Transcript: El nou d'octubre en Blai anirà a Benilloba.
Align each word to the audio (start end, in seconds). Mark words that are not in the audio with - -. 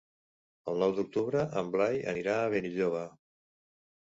El 0.71 0.79
nou 0.83 0.95
d'octubre 0.99 1.43
en 1.61 1.69
Blai 1.75 2.01
anirà 2.15 2.39
a 2.39 2.49
Benilloba. 2.55 3.05